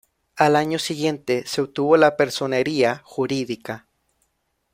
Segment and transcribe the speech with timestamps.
[0.35, 3.85] Al año siguiente se obtuvo la personería jurídica.